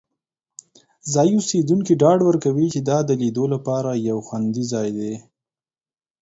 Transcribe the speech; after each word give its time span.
ځایی 1.13 1.33
اوسیدونکي 1.37 1.93
ډاډ 2.01 2.19
ورکوي 2.25 2.67
چې 2.73 2.79
دا 2.89 2.97
د 3.05 3.11
لیدو 3.21 3.45
لپاره 3.53 3.89
یو 4.09 4.17
خوندي 4.27 4.63
ځای 4.71 4.87
دی. 4.97 5.13